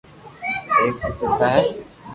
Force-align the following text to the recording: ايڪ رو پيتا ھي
ايڪ 0.79 0.97
رو 1.03 1.09
پيتا 1.19 1.47
ھي 1.55 1.63